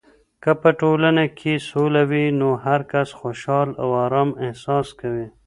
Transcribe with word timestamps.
که 0.43 0.51
په 0.61 0.69
ټولنه 0.79 1.23
کې 1.37 1.53
سوله 1.69 2.01
وي، 2.09 2.25
نو 2.39 2.49
هرکس 2.65 3.07
خوشحال 3.19 3.69
او 3.81 3.89
ارام 4.05 4.29
احساس 4.45 4.87
کوي. 4.99 5.27